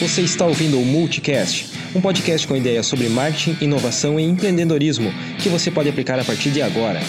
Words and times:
Você 0.00 0.22
está 0.22 0.46
ouvindo 0.46 0.80
o 0.80 0.82
Multicast, 0.82 1.78
um 1.94 2.00
podcast 2.00 2.48
com 2.48 2.56
ideias 2.56 2.86
sobre 2.86 3.06
marketing, 3.10 3.62
inovação 3.62 4.18
e 4.18 4.22
empreendedorismo 4.22 5.12
que 5.38 5.50
você 5.50 5.70
pode 5.70 5.90
aplicar 5.90 6.18
a 6.18 6.24
partir 6.24 6.48
de 6.48 6.62
agora. 6.62 7.00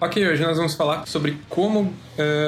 Ok, 0.00 0.26
hoje 0.26 0.42
nós 0.42 0.56
vamos 0.56 0.74
falar 0.74 1.06
sobre 1.06 1.38
como 1.48 1.82
uh, 1.82 1.92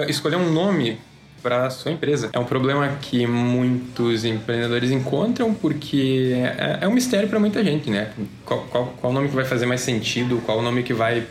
escolher 0.08 0.34
um 0.34 0.52
nome 0.52 0.98
para 1.44 1.70
sua 1.70 1.92
empresa. 1.92 2.30
É 2.32 2.38
um 2.40 2.44
problema 2.44 2.88
que 3.00 3.24
muitos 3.24 4.24
empreendedores 4.24 4.90
encontram 4.90 5.54
porque 5.54 6.32
é, 6.34 6.78
é 6.80 6.88
um 6.88 6.92
mistério 6.92 7.28
para 7.28 7.38
muita 7.38 7.62
gente, 7.62 7.88
né? 7.88 8.10
Qual, 8.44 8.64
qual, 8.64 8.86
qual 9.00 9.12
nome 9.12 9.28
que 9.28 9.34
vai 9.36 9.44
fazer 9.44 9.66
mais 9.66 9.80
sentido? 9.80 10.42
Qual 10.44 10.58
o 10.58 10.62
nome 10.62 10.82
que 10.82 10.92
vai 10.92 11.20
uh, 11.20 11.26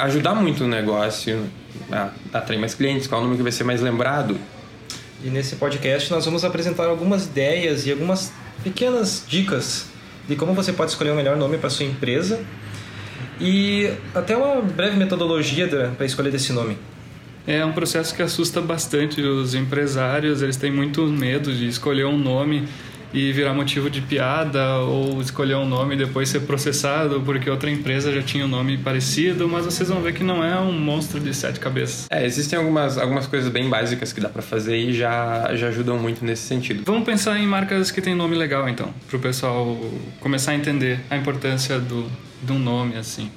ajudar 0.00 0.34
muito 0.34 0.64
o 0.64 0.66
negócio 0.66 1.48
a 1.92 2.10
atrair 2.32 2.58
mais 2.58 2.74
clientes? 2.74 3.06
Qual 3.06 3.20
o 3.20 3.24
nome 3.24 3.36
que 3.36 3.42
vai 3.44 3.52
ser 3.52 3.62
mais 3.62 3.80
lembrado? 3.80 4.36
E 5.22 5.30
nesse 5.30 5.56
podcast 5.56 6.10
nós 6.10 6.24
vamos 6.24 6.44
apresentar 6.44 6.86
algumas 6.86 7.26
ideias 7.26 7.86
e 7.86 7.90
algumas 7.90 8.32
pequenas 8.62 9.24
dicas 9.26 9.86
de 10.28 10.36
como 10.36 10.54
você 10.54 10.72
pode 10.72 10.92
escolher 10.92 11.10
o 11.10 11.16
melhor 11.16 11.36
nome 11.36 11.58
para 11.58 11.70
sua 11.70 11.86
empresa 11.86 12.40
e 13.40 13.90
até 14.14 14.36
uma 14.36 14.60
breve 14.60 14.96
metodologia 14.96 15.66
para 15.96 16.06
escolher 16.06 16.30
desse 16.30 16.52
nome. 16.52 16.78
É 17.46 17.64
um 17.64 17.72
processo 17.72 18.14
que 18.14 18.22
assusta 18.22 18.60
bastante 18.60 19.20
os 19.22 19.54
empresários, 19.54 20.42
eles 20.42 20.56
têm 20.56 20.70
muito 20.70 21.02
medo 21.06 21.52
de 21.52 21.66
escolher 21.66 22.04
um 22.04 22.18
nome 22.18 22.68
e 23.12 23.32
virar 23.32 23.54
motivo 23.54 23.88
de 23.88 24.00
piada 24.00 24.78
ou 24.78 25.20
escolher 25.20 25.56
um 25.56 25.66
nome 25.66 25.94
e 25.94 25.98
depois 25.98 26.28
ser 26.28 26.40
processado 26.40 27.20
porque 27.22 27.48
outra 27.48 27.70
empresa 27.70 28.12
já 28.12 28.22
tinha 28.22 28.44
um 28.44 28.48
nome 28.48 28.78
parecido, 28.78 29.48
mas 29.48 29.64
vocês 29.64 29.88
vão 29.88 30.00
ver 30.00 30.12
que 30.14 30.22
não 30.22 30.44
é 30.44 30.58
um 30.58 30.72
monstro 30.72 31.20
de 31.20 31.34
sete 31.34 31.60
cabeças. 31.60 32.06
É, 32.10 32.24
existem 32.24 32.58
algumas, 32.58 32.98
algumas 32.98 33.26
coisas 33.26 33.50
bem 33.50 33.68
básicas 33.68 34.12
que 34.12 34.20
dá 34.20 34.28
para 34.28 34.42
fazer 34.42 34.76
e 34.76 34.92
já, 34.92 35.54
já 35.54 35.68
ajudam 35.68 35.98
muito 35.98 36.24
nesse 36.24 36.42
sentido. 36.42 36.82
Vamos 36.84 37.04
pensar 37.04 37.38
em 37.38 37.46
marcas 37.46 37.90
que 37.90 38.00
têm 38.00 38.14
nome 38.14 38.36
legal 38.36 38.68
então, 38.68 38.92
para 39.06 39.16
o 39.16 39.20
pessoal 39.20 39.78
começar 40.20 40.52
a 40.52 40.54
entender 40.54 41.00
a 41.10 41.16
importância 41.16 41.78
do, 41.78 42.10
de 42.42 42.52
um 42.52 42.58
nome 42.58 42.96
assim. 42.96 43.30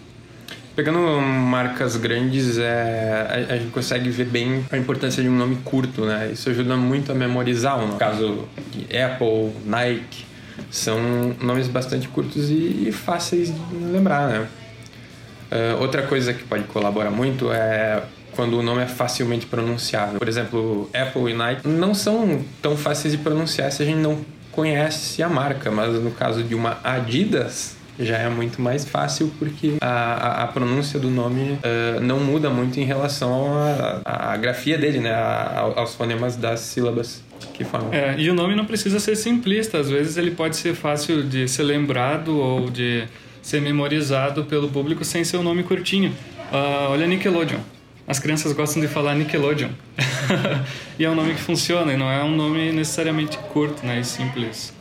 Pegando 0.75 0.99
marcas 1.19 1.97
grandes, 1.97 2.57
é, 2.57 3.45
a, 3.49 3.53
a, 3.53 3.57
gente 3.57 3.71
consegue 3.71 4.09
ver 4.09 4.25
bem 4.25 4.65
a 4.71 4.77
importância 4.77 5.21
de 5.21 5.27
um 5.27 5.35
nome 5.35 5.57
curto, 5.65 6.05
né? 6.05 6.29
Isso 6.31 6.49
ajuda 6.49 6.77
muito 6.77 7.11
a 7.11 7.15
memorizar. 7.15 7.77
No 7.85 7.97
caso, 7.97 8.47
Apple, 8.85 9.51
Nike, 9.65 10.25
são 10.69 10.97
nomes 11.41 11.67
bastante 11.67 12.07
curtos 12.07 12.49
e, 12.49 12.87
e 12.87 12.91
fáceis 12.91 13.53
de 13.53 13.75
lembrar, 13.91 14.29
né? 14.29 14.47
Uh, 15.51 15.81
outra 15.81 16.03
coisa 16.03 16.33
que 16.33 16.43
pode 16.45 16.63
colaborar 16.63 17.11
muito 17.11 17.51
é 17.51 18.01
quando 18.31 18.57
o 18.57 18.63
nome 18.63 18.83
é 18.83 18.87
facilmente 18.87 19.45
pronunciável. 19.45 20.17
Por 20.17 20.29
exemplo, 20.29 20.89
Apple 20.93 21.31
e 21.31 21.33
Nike 21.33 21.67
não 21.67 21.93
são 21.93 22.41
tão 22.61 22.77
fáceis 22.77 23.11
de 23.13 23.17
pronunciar 23.17 23.69
se 23.71 23.83
a 23.83 23.85
gente 23.85 23.99
não 23.99 24.23
conhece 24.51 25.21
a 25.21 25.27
marca, 25.27 25.69
mas 25.69 25.93
no 26.01 26.11
caso 26.11 26.43
de 26.43 26.55
uma 26.55 26.79
Adidas, 26.83 27.75
já 28.05 28.17
é 28.17 28.29
muito 28.29 28.61
mais 28.61 28.85
fácil 28.85 29.31
porque 29.37 29.75
a, 29.81 29.87
a, 29.87 30.43
a 30.43 30.47
pronúncia 30.47 30.99
do 30.99 31.09
nome 31.09 31.53
uh, 31.53 32.01
não 32.01 32.19
muda 32.19 32.49
muito 32.49 32.79
em 32.79 32.83
relação 32.83 33.53
à 34.05 34.35
grafia 34.37 34.77
dele, 34.77 34.99
né? 34.99 35.11
A, 35.11 35.71
aos 35.75 35.95
fonemas 35.95 36.35
das 36.35 36.59
sílabas 36.61 37.23
que 37.53 37.63
formam. 37.63 37.93
É, 37.93 38.15
e 38.17 38.29
o 38.29 38.33
nome 38.33 38.55
não 38.55 38.65
precisa 38.65 38.99
ser 38.99 39.15
simplista, 39.15 39.79
às 39.79 39.89
vezes 39.89 40.17
ele 40.17 40.31
pode 40.31 40.55
ser 40.55 40.75
fácil 40.75 41.23
de 41.23 41.47
ser 41.47 41.63
lembrado 41.63 42.37
ou 42.37 42.69
de 42.69 43.05
ser 43.41 43.61
memorizado 43.61 44.45
pelo 44.45 44.69
público 44.69 45.03
sem 45.03 45.23
ser 45.23 45.37
um 45.37 45.43
nome 45.43 45.63
curtinho. 45.63 46.11
Uh, 46.51 46.91
olha 46.91 47.07
Nickelodeon. 47.07 47.59
As 48.07 48.19
crianças 48.19 48.51
gostam 48.51 48.81
de 48.81 48.87
falar 48.87 49.15
Nickelodeon. 49.15 49.69
e 50.99 51.05
é 51.05 51.09
um 51.09 51.15
nome 51.15 51.33
que 51.33 51.41
funciona, 51.41 51.93
e 51.93 51.97
não 51.97 52.11
é 52.11 52.23
um 52.23 52.35
nome 52.35 52.71
necessariamente 52.71 53.37
curto 53.53 53.85
né, 53.85 53.99
e 53.99 54.03
simples 54.03 54.73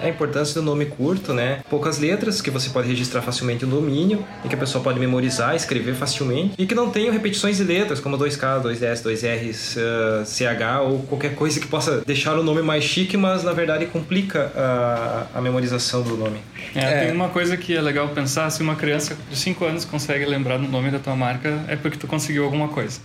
a 0.00 0.08
importância 0.08 0.60
do 0.60 0.62
nome 0.62 0.86
curto, 0.86 1.32
né? 1.32 1.60
Poucas 1.70 1.98
letras 1.98 2.40
que 2.40 2.50
você 2.50 2.70
pode 2.70 2.88
registrar 2.88 3.22
facilmente 3.22 3.64
o 3.64 3.68
domínio 3.68 4.24
e 4.44 4.48
que 4.48 4.54
a 4.54 4.58
pessoa 4.58 4.82
pode 4.82 4.98
memorizar, 4.98 5.54
escrever 5.54 5.94
facilmente 5.94 6.54
e 6.58 6.66
que 6.66 6.74
não 6.74 6.90
tenham 6.90 7.12
repetições 7.12 7.56
de 7.56 7.64
letras 7.64 8.00
como 8.00 8.18
2K, 8.18 8.62
2S, 8.62 9.02
2Rs, 9.02 9.76
uh, 9.76 10.26
CH 10.26 10.80
ou 10.82 10.98
qualquer 11.02 11.34
coisa 11.34 11.60
que 11.60 11.66
possa 11.66 12.02
deixar 12.04 12.38
o 12.38 12.42
nome 12.42 12.62
mais 12.62 12.84
chique, 12.84 13.16
mas 13.16 13.42
na 13.44 13.52
verdade 13.52 13.86
complica 13.86 14.52
a, 14.54 15.26
a 15.34 15.40
memorização 15.40 16.02
do 16.02 16.16
nome. 16.16 16.38
É, 16.74 16.80
é. 16.80 17.04
Tem 17.04 17.12
uma 17.12 17.28
coisa 17.28 17.56
que 17.56 17.76
é 17.76 17.80
legal 17.80 18.08
pensar: 18.08 18.50
se 18.50 18.62
uma 18.62 18.76
criança 18.76 19.16
de 19.30 19.36
5 19.36 19.64
anos 19.64 19.84
consegue 19.84 20.24
lembrar 20.24 20.58
do 20.58 20.68
nome 20.68 20.90
da 20.90 20.98
tua 20.98 21.16
marca, 21.16 21.60
é 21.68 21.76
porque 21.76 21.96
tu 21.96 22.06
conseguiu 22.06 22.44
alguma 22.44 22.68
coisa. 22.68 23.00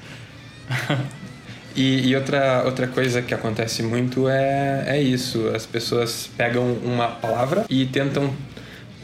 E, 1.75 2.09
e, 2.09 2.15
outra, 2.15 2.63
outra 2.65 2.87
coisa 2.87 3.21
que 3.21 3.33
acontece 3.33 3.83
muito 3.83 4.27
é, 4.27 4.85
é 4.87 5.01
isso: 5.01 5.49
as 5.53 5.65
pessoas 5.65 6.29
pegam 6.35 6.73
uma 6.83 7.07
palavra 7.07 7.65
e 7.69 7.85
tentam 7.85 8.33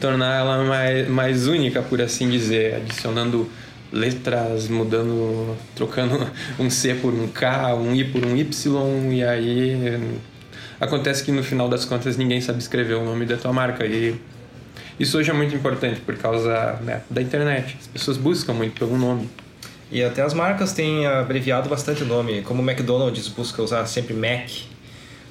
tornar 0.00 0.40
ela 0.40 0.64
mais, 0.64 1.08
mais 1.08 1.46
única, 1.46 1.82
por 1.82 2.02
assim 2.02 2.28
dizer, 2.28 2.74
adicionando 2.74 3.48
letras, 3.92 4.68
mudando, 4.68 5.56
trocando 5.74 6.30
um 6.58 6.68
C 6.68 6.94
por 6.94 7.14
um 7.14 7.28
K, 7.28 7.74
um 7.74 7.94
I 7.94 8.04
por 8.04 8.24
um 8.24 8.36
Y, 8.36 9.12
e 9.12 9.24
aí 9.24 10.20
acontece 10.80 11.24
que 11.24 11.32
no 11.32 11.42
final 11.42 11.68
das 11.68 11.84
contas 11.84 12.16
ninguém 12.16 12.40
sabe 12.40 12.58
escrever 12.58 12.94
o 12.94 13.04
nome 13.04 13.24
da 13.24 13.36
tua 13.36 13.52
marca. 13.52 13.86
E 13.86 14.20
isso 14.98 15.18
hoje 15.18 15.30
é 15.30 15.34
muito 15.34 15.54
importante 15.54 16.00
por 16.00 16.16
causa 16.16 16.78
né, 16.82 17.02
da 17.08 17.22
internet. 17.22 17.76
As 17.80 17.86
pessoas 17.86 18.16
buscam 18.16 18.52
muito 18.52 18.78
pelo 18.78 18.96
nome. 18.98 19.28
E 19.90 20.02
até 20.02 20.22
as 20.22 20.34
marcas 20.34 20.72
têm 20.72 21.06
abreviado 21.06 21.68
bastante 21.68 22.02
o 22.02 22.06
nome, 22.06 22.42
como 22.42 22.62
o 22.62 22.68
McDonald's 22.68 23.28
busca 23.28 23.62
usar 23.62 23.86
sempre 23.86 24.14
Mac. 24.14 24.50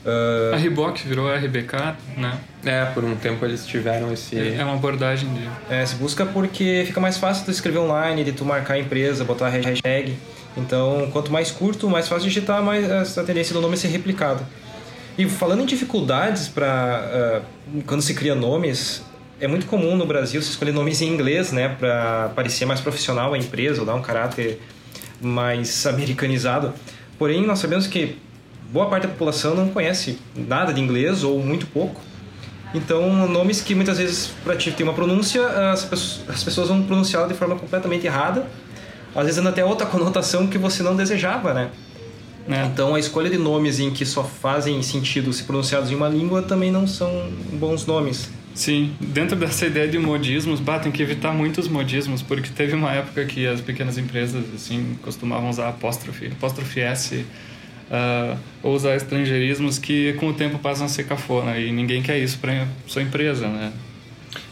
Uh... 0.05 0.53
A 0.53 0.57
Reebok 0.57 1.05
virou 1.07 1.27
RBK, 1.27 1.95
né? 2.15 2.39
É, 2.63 2.85
por 2.85 3.03
um 3.03 3.15
tempo 3.15 3.43
eles 3.43 3.65
tiveram 3.65 4.13
esse... 4.13 4.37
É 4.37 4.63
uma 4.63 4.75
abordagem 4.75 5.27
de... 5.33 5.49
É, 5.69 5.85
se 5.85 5.95
busca 5.95 6.25
porque 6.25 6.83
fica 6.85 7.01
mais 7.01 7.17
fácil 7.17 7.43
de 7.43 7.51
escrever 7.51 7.79
online, 7.79 8.23
de 8.23 8.31
tu 8.31 8.45
marcar 8.45 8.75
a 8.75 8.79
empresa, 8.79 9.25
botar 9.25 9.47
a 9.47 9.49
hashtag. 9.49 10.15
Então, 10.55 11.09
quanto 11.11 11.31
mais 11.31 11.51
curto, 11.51 11.89
mais 11.89 12.07
fácil 12.07 12.29
de 12.29 12.33
digitar, 12.33 12.63
mais 12.63 12.89
essa 12.89 13.23
tendência 13.23 13.53
do 13.53 13.59
nome 13.59 13.75
ser 13.75 13.89
replicado. 13.89 14.45
E 15.17 15.27
falando 15.27 15.61
em 15.61 15.65
dificuldades 15.65 16.47
para 16.47 17.43
uh, 17.43 17.81
quando 17.85 18.01
se 18.01 18.13
cria 18.13 18.35
nomes, 18.35 19.01
é 19.39 19.47
muito 19.47 19.65
comum 19.65 19.95
no 19.95 20.05
Brasil 20.05 20.41
se 20.41 20.49
escolher 20.49 20.71
nomes 20.71 21.01
em 21.01 21.07
inglês, 21.07 21.51
né, 21.51 21.69
para 21.69 22.31
parecer 22.35 22.65
mais 22.65 22.79
profissional 22.79 23.33
a 23.33 23.37
empresa, 23.37 23.81
ou 23.81 23.85
dar 23.85 23.95
um 23.95 24.01
caráter 24.01 24.61
mais 25.21 25.85
americanizado. 25.85 26.73
Porém, 27.17 27.45
nós 27.45 27.59
sabemos 27.59 27.87
que 27.87 28.17
boa 28.71 28.87
parte 28.87 29.03
da 29.03 29.09
população 29.09 29.55
não 29.55 29.69
conhece 29.69 30.17
nada 30.35 30.73
de 30.73 30.81
inglês 30.81 31.23
ou 31.23 31.39
muito 31.39 31.67
pouco. 31.67 32.01
Então, 32.73 33.27
nomes 33.27 33.61
que 33.61 33.73
muitas 33.73 33.97
vezes 33.97 34.31
para 34.43 34.55
ti 34.55 34.71
tem 34.71 34.85
uma 34.85 34.93
pronúncia, 34.93 35.45
as 35.71 35.85
pessoas, 35.85 36.29
as 36.29 36.43
pessoas 36.43 36.67
vão 36.67 36.83
pronunciá-la 36.83 37.27
de 37.27 37.33
forma 37.33 37.55
completamente 37.55 38.05
errada, 38.05 38.45
às 39.15 39.23
vezes 39.23 39.37
dando 39.37 39.49
até 39.49 39.63
outra 39.63 39.85
conotação 39.87 40.47
que 40.47 40.57
você 40.57 40.83
não 40.83 40.95
desejava, 40.95 41.53
né? 41.53 41.69
É. 42.47 42.65
Então, 42.65 42.93
a 42.93 42.99
escolha 42.99 43.29
de 43.29 43.37
nomes 43.37 43.79
em 43.79 43.91
que 43.91 44.05
só 44.05 44.23
fazem 44.23 44.81
sentido 44.83 45.31
se 45.33 45.43
pronunciados 45.43 45.89
em 45.89 45.95
uma 45.95 46.07
língua 46.07 46.41
também 46.43 46.71
não 46.71 46.85
são 46.85 47.09
bons 47.53 47.85
nomes. 47.85 48.29
Sim, 48.55 48.95
dentro 49.01 49.35
dessa 49.35 49.65
ideia 49.65 49.85
de 49.85 49.99
modismos, 49.99 50.61
bah, 50.61 50.79
tem 50.79 50.89
que 50.89 51.03
evitar 51.03 51.33
muitos 51.33 51.67
modismos, 51.67 52.21
porque 52.21 52.49
teve 52.49 52.73
uma 52.73 52.89
época 52.89 53.25
que 53.25 53.45
as 53.45 53.59
pequenas 53.59 53.97
empresas 53.97 54.45
assim 54.55 54.97
costumavam 55.01 55.49
usar 55.49 55.67
apóstrofe, 55.67 56.27
apóstrofe 56.27 56.79
S, 56.79 57.17
uh, 57.17 58.37
ou 58.63 58.73
usar 58.73 58.95
estrangeirismos 58.95 59.77
que 59.77 60.13
com 60.13 60.29
o 60.29 60.33
tempo 60.33 60.57
passam 60.57 60.85
a 60.85 60.89
ser 60.89 61.03
cafona, 61.03 61.57
e 61.57 61.69
ninguém 61.69 62.01
quer 62.01 62.17
isso 62.17 62.39
para 62.39 62.65
sua 62.87 63.01
empresa, 63.01 63.45
né? 63.45 63.73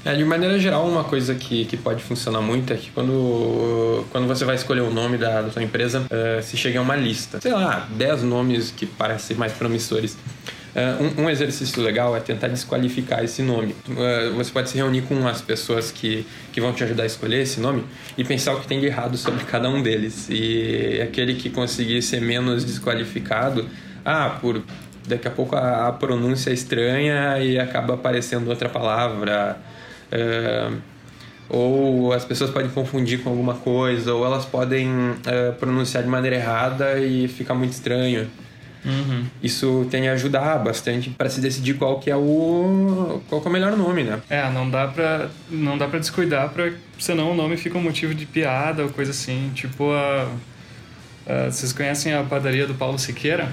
É, 0.03 0.13
de 0.13 0.25
maneira 0.25 0.59
geral, 0.59 0.85
uma 0.85 1.05
coisa 1.05 1.33
que, 1.33 1.63
que 1.63 1.77
pode 1.77 2.03
funcionar 2.03 2.41
muito 2.41 2.73
é 2.73 2.75
que 2.75 2.91
quando, 2.91 4.05
quando 4.11 4.27
você 4.27 4.43
vai 4.43 4.55
escolher 4.55 4.81
o 4.81 4.91
nome 4.91 5.17
da, 5.17 5.41
da 5.41 5.51
sua 5.51 5.63
empresa, 5.63 6.01
uh, 6.01 6.43
se 6.43 6.57
chega 6.57 6.79
a 6.79 6.81
uma 6.81 6.95
lista. 6.95 7.39
Sei 7.39 7.53
lá, 7.53 7.87
10 7.91 8.23
nomes 8.23 8.69
que 8.69 8.85
parecem 8.85 9.37
mais 9.37 9.53
promissores. 9.53 10.17
Uh, 10.73 11.21
um, 11.21 11.25
um, 11.25 11.29
exercício 11.29 11.83
legal 11.83 12.15
é 12.15 12.19
tentar 12.19 12.47
desqualificar 12.47 13.23
esse 13.23 13.43
nome. 13.43 13.75
Uh, 13.87 14.33
você 14.33 14.51
pode 14.51 14.71
se 14.71 14.77
reunir 14.77 15.03
com 15.03 15.27
as 15.27 15.39
pessoas 15.39 15.91
que, 15.91 16.25
que 16.51 16.59
vão 16.59 16.73
te 16.73 16.83
ajudar 16.83 17.03
a 17.03 17.05
escolher 17.05 17.41
esse 17.41 17.59
nome 17.59 17.83
e 18.17 18.23
pensar 18.23 18.55
o 18.55 18.59
que 18.59 18.67
tem 18.67 18.79
de 18.79 18.87
errado 18.87 19.15
sobre 19.15 19.45
cada 19.45 19.69
um 19.69 19.83
deles. 19.83 20.27
E 20.31 20.99
aquele 20.99 21.35
que 21.35 21.51
conseguir 21.51 22.01
ser 22.01 22.21
menos 22.21 22.65
desqualificado, 22.65 23.69
ah, 24.03 24.39
por 24.41 24.63
daqui 25.07 25.27
a 25.27 25.31
pouco 25.31 25.55
a, 25.55 25.89
a 25.89 25.91
pronúncia 25.91 26.49
é 26.49 26.53
estranha 26.53 27.37
e 27.37 27.59
acaba 27.59 27.93
aparecendo 27.93 28.47
outra 28.47 28.67
palavra. 28.67 29.57
Uh, 30.11 30.81
ou 31.49 32.13
as 32.13 32.25
pessoas 32.25 32.49
podem 32.49 32.71
confundir 32.71 33.21
com 33.21 33.29
alguma 33.29 33.53
coisa, 33.53 34.11
ou 34.11 34.25
elas 34.25 34.43
podem 34.43 34.89
pronunciar 35.59 36.01
de 36.01 36.09
maneira 36.09 36.37
errada 36.37 36.97
e 36.97 37.27
ficar 37.27 37.53
muito 37.53 37.73
estranho. 37.73 38.27
Uhum. 38.85 39.25
Isso 39.41 39.87
tem 39.89 40.09
a 40.09 40.13
ajudar 40.13 40.59
bastante 40.59 41.09
para 41.09 41.29
se 41.29 41.39
decidir 41.39 41.75
qual 41.75 41.99
que 41.99 42.11
é 42.11 42.15
o 42.17 43.21
qual 43.29 43.41
é 43.43 43.47
o 43.47 43.51
melhor 43.51 43.77
nome, 43.77 44.03
né? 44.03 44.19
É, 44.29 44.49
não 44.49 44.69
dá 44.69 44.87
para 44.87 45.29
não 45.49 45.77
dá 45.77 45.87
para 45.87 45.99
descuidar 45.99 46.49
para 46.49 46.73
senão 46.99 47.31
o 47.31 47.35
nome 47.35 47.55
fica 47.55 47.77
um 47.77 47.81
motivo 47.81 48.13
de 48.13 48.25
piada 48.25 48.83
ou 48.83 48.89
coisa 48.89 49.11
assim, 49.11 49.51
tipo 49.55 49.91
a, 49.93 50.27
a 51.25 51.45
vocês 51.49 51.71
conhecem 51.71 52.13
a 52.13 52.23
padaria 52.23 52.67
do 52.67 52.73
Paulo 52.73 52.99
Siqueira? 52.99 53.49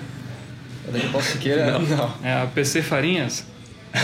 É 0.88 0.90
da 0.90 0.98
de 0.98 1.06
Paulo 1.08 1.24
Siqueira? 1.26 1.78
Não. 1.78 1.80
Não. 1.82 2.14
É 2.24 2.32
a 2.42 2.46
PC 2.46 2.82
Farinhas? 2.82 3.44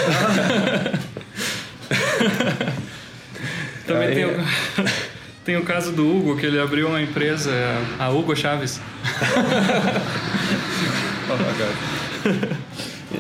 Também 3.87 4.09
Aí- 4.09 4.15
tem 4.15 4.25
o, 4.25 4.31
tem 5.47 5.57
o 5.57 5.63
caso 5.63 5.93
do 5.93 6.05
Hugo, 6.05 6.37
que 6.37 6.45
ele 6.45 6.59
abriu 6.59 6.89
uma 6.89 7.01
empresa, 7.01 7.53
a 7.99 8.11
Hugo 8.11 8.35
Chaves. 8.35 8.81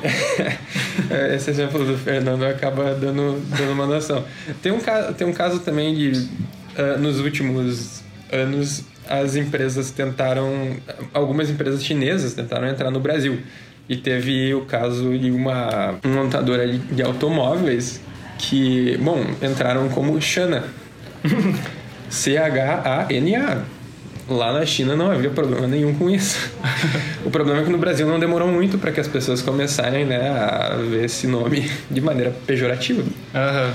É, 1.08 1.36
Esse 1.36 1.50
exemplo 1.50 1.84
do 1.84 1.96
Fernando 1.96 2.44
acaba 2.44 2.94
dando, 2.94 3.40
dando 3.56 3.72
uma 3.72 3.86
noção. 3.86 4.24
Tem 4.60 4.72
um, 4.72 4.80
caso, 4.80 5.14
tem 5.14 5.26
um 5.26 5.32
caso 5.32 5.60
também 5.60 5.94
de, 5.94 6.28
ah, 6.76 6.96
nos 6.96 7.20
últimos 7.20 8.02
anos, 8.32 8.82
as 9.08 9.36
empresas 9.36 9.90
tentaram, 9.90 10.76
algumas 11.14 11.48
empresas 11.48 11.84
chinesas 11.84 12.34
tentaram 12.34 12.66
entrar 12.66 12.90
no 12.90 12.98
Brasil. 12.98 13.38
E 13.88 13.96
teve 13.96 14.52
o 14.52 14.62
caso 14.62 15.16
de 15.16 15.30
uma 15.30 15.96
montadora 16.04 16.66
de, 16.66 17.02
automóveis 17.02 18.00
que, 18.38 18.96
bom, 18.98 19.24
entraram 19.40 19.88
como 19.88 20.20
Chana. 20.20 20.64
C-H-A-N-A. 22.10 23.58
Lá 24.28 24.52
na 24.52 24.66
China 24.66 24.96
não 24.96 25.10
havia 25.10 25.30
problema 25.30 25.68
nenhum 25.68 25.94
com 25.94 26.10
isso. 26.10 26.50
o 27.24 27.30
problema 27.30 27.60
é 27.60 27.64
que 27.64 27.70
no 27.70 27.78
Brasil 27.78 28.06
não 28.08 28.18
demorou 28.18 28.48
muito 28.48 28.76
para 28.76 28.90
que 28.90 28.98
as 28.98 29.06
pessoas 29.06 29.40
começarem 29.40 30.04
né, 30.04 30.28
a 30.30 30.74
ver 30.76 31.04
esse 31.04 31.28
nome 31.28 31.70
de 31.90 32.00
maneira 32.00 32.32
pejorativa. 32.46 33.04
Aham. 33.34 33.72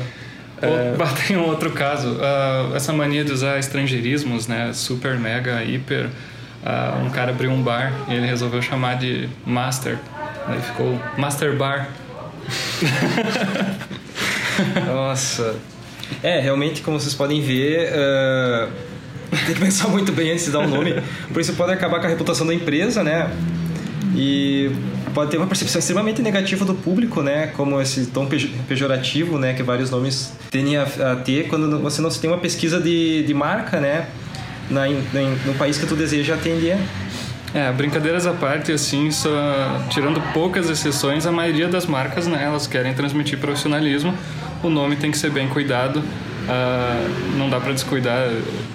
Ou- 0.64 0.98
bah, 0.98 1.14
Tem 1.26 1.38
um 1.38 1.46
outro 1.48 1.72
caso, 1.72 2.18
ah, 2.22 2.72
essa 2.76 2.92
mania 2.92 3.24
de 3.24 3.32
usar 3.32 3.58
estrangeirismos, 3.60 4.48
né? 4.48 4.72
Super, 4.74 5.18
mega, 5.18 5.64
hiper. 5.64 6.10
Ah, 6.66 7.02
um 7.04 7.10
cara 7.10 7.32
abriu 7.32 7.50
um 7.50 7.62
bar 7.62 7.94
e 8.10 8.14
ele 8.14 8.28
resolveu 8.28 8.62
chamar 8.62 8.96
de 8.98 9.30
Master. 9.46 9.98
Daí 10.48 10.60
ficou 10.62 11.00
Master 11.18 11.56
Bar. 11.56 11.88
Nossa. 14.86 15.56
É, 16.24 16.40
realmente, 16.40 16.82
como 16.82 17.00
vocês 17.00 17.14
podem 17.14 17.42
ver, 17.42 17.90
ah, 17.94 18.68
tem 19.46 19.56
que 19.56 19.62
pensar 19.62 19.88
muito 19.88 20.12
bem 20.12 20.32
antes 20.32 20.46
de 20.46 20.52
dar 20.52 20.60
o 20.60 20.68
nome. 20.68 20.96
Por 21.32 21.42
isso 21.42 21.54
pode 21.54 21.72
acabar 21.72 22.00
com 22.00 22.06
a 22.06 22.10
reputação 22.10 22.46
da 22.46 22.54
empresa, 22.54 23.04
né? 23.04 23.30
E 24.16 24.70
pode 25.14 25.32
ter 25.32 25.38
uma 25.38 25.48
percepção 25.48 25.80
extremamente 25.80 26.22
negativa 26.22 26.66
do 26.66 26.74
público, 26.74 27.22
né? 27.22 27.48
Como 27.56 27.80
esse 27.82 28.08
tom 28.08 28.26
pejo- 28.26 28.50
pejorativo, 28.68 29.38
né? 29.40 29.54
Que 29.54 29.64
vários 29.64 29.90
nomes 29.90 30.34
tendem 30.50 30.76
a, 30.78 30.84
a 30.84 31.16
ter 31.16 31.48
quando 31.48 31.80
você 31.80 32.02
não 32.02 32.10
tem 32.10 32.30
uma 32.30 32.40
pesquisa 32.40 32.80
de, 32.82 33.24
de 33.24 33.34
marca, 33.34 33.80
né? 33.80 34.08
Na, 34.70 34.86
no 34.88 35.54
país 35.58 35.78
que 35.78 35.86
tu 35.86 35.96
deseja 35.96 36.34
atender. 36.36 36.78
É, 37.54 37.70
brincadeiras 37.72 38.26
à 38.26 38.34
parte, 38.34 38.72
assim, 38.72 39.12
só, 39.12 39.30
tirando 39.90 40.22
poucas 40.34 40.70
exceções, 40.70 41.26
a 41.26 41.32
maioria 41.32 41.68
das 41.68 41.86
marcas, 41.86 42.26
né, 42.26 42.42
elas 42.44 42.66
querem 42.66 42.94
transmitir 42.94 43.38
profissionalismo. 43.40 44.14
O 44.64 44.70
nome 44.70 44.96
tem 44.96 45.12
que 45.12 45.18
ser 45.18 45.32
bem 45.32 45.50
cuidado. 45.50 46.02
Ah, 46.50 47.06
não 47.38 47.50
dá 47.50 47.60
para 47.60 47.74
descuidar 47.74 48.30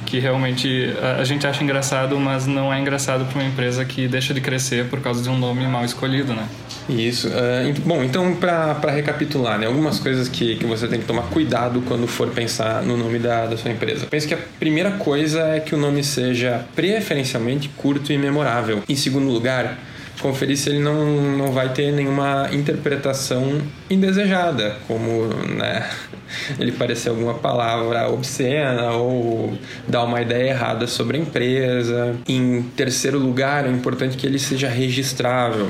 que 0.05 0.19
realmente 0.19 0.95
a, 1.03 1.21
a 1.21 1.25
gente 1.25 1.47
acha 1.47 1.63
engraçado, 1.63 2.19
mas 2.19 2.47
não 2.47 2.73
é 2.73 2.79
engraçado 2.81 3.25
para 3.27 3.41
uma 3.41 3.49
empresa 3.49 3.85
que 3.85 4.07
deixa 4.09 4.33
de 4.33 4.41
crescer 4.41 4.87
por 4.87 5.01
causa 5.01 5.23
de 5.23 5.29
um 5.29 5.37
nome 5.39 5.67
mal 5.67 5.85
escolhido, 5.85 6.33
né? 6.33 6.47
Isso. 6.89 7.29
ah, 7.35 7.69
ent- 7.69 7.81
bom, 7.81 8.03
então, 8.05 8.35
para 8.37 8.91
recapitular, 8.93 9.59
né, 9.59 9.67
algumas 9.67 9.99
coisas 9.99 10.29
que, 10.29 10.57
que 10.57 10.65
você 10.65 10.87
tem 10.87 11.01
que 11.01 11.07
tomar 11.07 11.23
cuidado 11.25 11.83
quando 11.87 12.07
for 12.07 12.29
pensar 12.29 12.83
no 12.83 12.97
nome 12.97 13.19
da, 13.19 13.47
da 13.47 13.57
sua 13.57 13.71
empresa. 13.73 14.07
Pense 14.07 14.27
que 14.29 14.35
a 14.35 14.39
primeira 14.59 14.93
coisa 14.93 15.41
é 15.41 15.61
que 15.61 15.75
o 15.75 15.79
nome 15.79 16.05
seja 16.05 16.65
preferencialmente 16.77 17.69
curto 17.77 18.13
e 18.13 18.19
memorável. 18.19 18.83
Em 18.89 18.95
segundo 18.97 19.29
lugar, 19.29 19.77
conferir 20.21 20.57
se 20.57 20.71
ele 20.71 20.79
não, 20.79 21.37
não 21.37 21.53
vai 21.53 21.73
ter 21.73 21.93
nenhuma 21.93 22.49
interpretação 22.53 23.61
indesejada, 23.91 24.77
como 24.87 25.27
né, 25.45 25.89
ele 26.59 26.73
parecer 26.73 27.11
alguma 27.11 27.35
palavra 27.35 28.09
obscena 28.09 28.93
ou 28.93 29.57
dar 29.87 30.05
uma 30.05 30.21
ideia 30.21 30.51
errada 30.51 30.87
sobre 30.87 31.19
a 31.19 31.21
empresa. 31.21 32.17
Em 32.29 32.63
terceiro 32.77 33.19
lugar, 33.19 33.67
é 33.67 33.71
importante 33.71 34.17
que 34.17 34.27
ele 34.27 34.39
seja 34.39 34.69
registrável. 34.69 35.69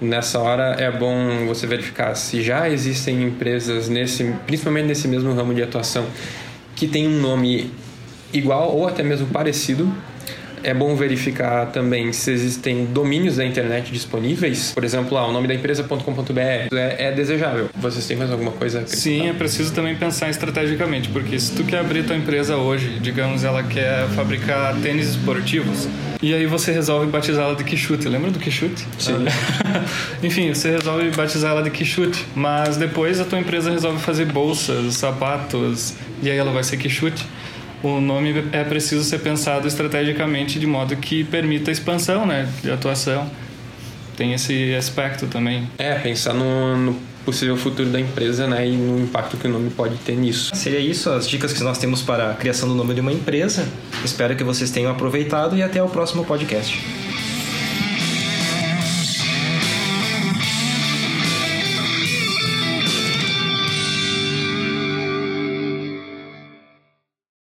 Nessa 0.00 0.38
hora 0.38 0.76
é 0.78 0.90
bom 0.90 1.46
você 1.46 1.66
verificar 1.66 2.14
se 2.14 2.42
já 2.42 2.68
existem 2.70 3.22
empresas 3.22 3.88
nesse, 3.88 4.34
principalmente 4.46 4.86
nesse 4.86 5.06
mesmo 5.06 5.34
ramo 5.34 5.54
de 5.54 5.62
atuação, 5.62 6.06
que 6.74 6.88
tem 6.88 7.06
um 7.06 7.20
nome 7.20 7.70
igual 8.32 8.74
ou 8.74 8.88
até 8.88 9.02
mesmo 9.02 9.26
parecido. 9.26 9.92
É 10.62 10.74
bom 10.74 10.94
verificar 10.94 11.66
também 11.66 12.12
se 12.12 12.30
existem 12.30 12.84
domínios 12.86 13.36
da 13.36 13.44
internet 13.44 13.92
disponíveis. 13.92 14.72
Por 14.72 14.84
exemplo, 14.84 15.14
lá, 15.14 15.26
o 15.26 15.32
nome 15.32 15.48
da 15.48 15.54
empresa.com.br 15.54 16.40
é, 16.40 17.08
é 17.08 17.12
desejável. 17.12 17.68
Vocês 17.76 18.06
têm 18.06 18.16
mais 18.16 18.30
alguma 18.30 18.52
coisa? 18.52 18.86
Sim, 18.86 19.28
é 19.28 19.32
preciso 19.32 19.72
também 19.72 19.94
pensar 19.96 20.30
estrategicamente, 20.30 21.08
porque 21.08 21.38
se 21.38 21.54
tu 21.54 21.64
quer 21.64 21.78
abrir 21.78 22.04
tua 22.04 22.16
empresa 22.16 22.56
hoje, 22.56 22.98
digamos, 23.00 23.44
ela 23.44 23.62
quer 23.62 24.06
fabricar 24.08 24.74
tênis 24.80 25.10
esportivos, 25.10 25.88
e 26.22 26.34
aí 26.34 26.44
você 26.44 26.70
resolve 26.70 27.06
batizá-la 27.06 27.54
de 27.54 27.64
Quixute. 27.64 28.06
Lembra 28.06 28.30
do 28.30 28.38
Quixute? 28.38 28.86
Sim. 28.98 29.24
Enfim, 30.22 30.52
você 30.52 30.70
resolve 30.70 31.10
batizar 31.10 31.52
ela 31.52 31.62
de 31.62 31.70
Quixute, 31.70 32.26
mas 32.34 32.76
depois 32.76 33.18
a 33.20 33.24
tua 33.24 33.38
empresa 33.38 33.70
resolve 33.70 33.98
fazer 34.00 34.26
bolsas, 34.26 34.96
sapatos, 34.96 35.94
e 36.22 36.30
aí 36.30 36.36
ela 36.36 36.52
vai 36.52 36.62
ser 36.62 36.76
Quixute. 36.76 37.24
O 37.82 38.00
nome 38.00 38.44
é 38.52 38.62
preciso 38.62 39.02
ser 39.04 39.20
pensado 39.20 39.66
estrategicamente 39.66 40.58
de 40.58 40.66
modo 40.66 40.94
que 40.96 41.24
permita 41.24 41.70
a 41.70 41.72
expansão, 41.72 42.26
né, 42.26 42.48
de 42.62 42.70
atuação. 42.70 43.30
Tem 44.16 44.34
esse 44.34 44.74
aspecto 44.74 45.26
também. 45.26 45.68
É, 45.78 45.94
pensar 45.94 46.34
no, 46.34 46.76
no 46.76 46.96
possível 47.24 47.56
futuro 47.56 47.88
da 47.88 48.00
empresa 48.00 48.46
né, 48.46 48.68
e 48.68 48.72
no 48.72 49.00
impacto 49.00 49.36
que 49.36 49.46
o 49.46 49.50
nome 49.50 49.70
pode 49.70 49.96
ter 49.96 50.16
nisso. 50.16 50.54
Seria 50.54 50.80
isso 50.80 51.10
as 51.10 51.28
dicas 51.28 51.52
que 51.52 51.62
nós 51.62 51.78
temos 51.78 52.02
para 52.02 52.30
a 52.30 52.34
criação 52.34 52.68
do 52.68 52.74
nome 52.74 52.94
de 52.94 53.00
uma 53.00 53.12
empresa. 53.12 53.66
Espero 54.04 54.36
que 54.36 54.44
vocês 54.44 54.70
tenham 54.70 54.90
aproveitado 54.90 55.56
e 55.56 55.62
até 55.62 55.82
o 55.82 55.88
próximo 55.88 56.24
podcast. 56.24 57.09